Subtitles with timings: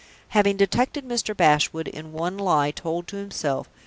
[0.29, 1.37] Having detected Mr.
[1.37, 3.69] Bashwood in one lie told to himself.